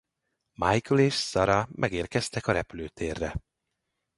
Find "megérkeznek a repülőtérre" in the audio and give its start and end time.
1.71-3.35